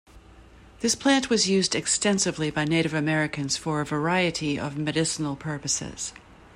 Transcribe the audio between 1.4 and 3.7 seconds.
used extensively by Native Americans